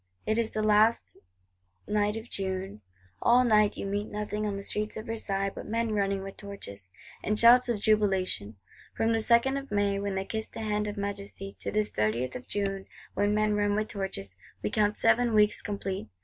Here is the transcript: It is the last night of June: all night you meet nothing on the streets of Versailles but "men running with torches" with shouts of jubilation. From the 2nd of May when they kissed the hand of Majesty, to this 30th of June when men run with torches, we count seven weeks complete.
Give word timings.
It 0.25 0.39
is 0.39 0.49
the 0.49 0.63
last 0.63 1.15
night 1.87 2.15
of 2.17 2.27
June: 2.27 2.81
all 3.21 3.43
night 3.43 3.77
you 3.77 3.85
meet 3.85 4.09
nothing 4.09 4.47
on 4.47 4.57
the 4.57 4.63
streets 4.63 4.97
of 4.97 5.05
Versailles 5.05 5.51
but 5.53 5.67
"men 5.67 5.93
running 5.93 6.23
with 6.23 6.37
torches" 6.37 6.89
with 7.23 7.37
shouts 7.37 7.69
of 7.69 7.79
jubilation. 7.81 8.55
From 8.97 9.11
the 9.11 9.19
2nd 9.19 9.59
of 9.59 9.69
May 9.69 9.99
when 9.99 10.15
they 10.15 10.25
kissed 10.25 10.53
the 10.53 10.61
hand 10.61 10.87
of 10.87 10.97
Majesty, 10.97 11.55
to 11.59 11.69
this 11.71 11.91
30th 11.91 12.35
of 12.35 12.47
June 12.47 12.87
when 13.13 13.35
men 13.35 13.53
run 13.53 13.75
with 13.75 13.89
torches, 13.89 14.35
we 14.63 14.71
count 14.71 14.97
seven 14.97 15.35
weeks 15.35 15.61
complete. 15.61 16.07